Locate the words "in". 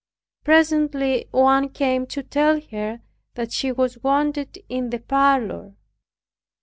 4.67-4.89